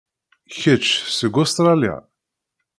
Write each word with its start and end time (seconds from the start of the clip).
Kečč 0.59 0.85
seg 1.17 1.33
Ustṛalya? 1.41 1.95